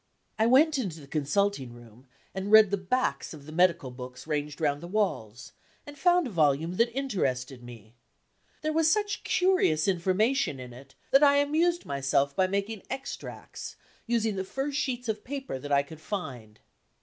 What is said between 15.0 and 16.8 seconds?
of paper that I could find.